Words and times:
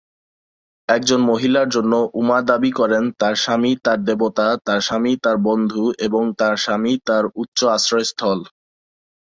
একজন 0.89 1.19
মহিলার 1.25 1.67
জন্য, 1.69 1.93
উমা 2.13 2.39
দাবি 2.49 2.71
করেন, 2.71 3.03
তার 3.19 3.35
স্বামী 3.35 3.71
তার 3.85 3.99
দেবতা, 4.05 4.47
তার 4.65 4.79
স্বামী 4.81 5.13
তার 5.23 5.37
বন্ধু 5.47 5.83
এবং 5.99 6.23
তার 6.39 6.55
স্বামী 6.57 6.93
তার 7.07 7.23
উচ্চ 7.35 7.59
আশ্রয়স্থল। 7.75 8.39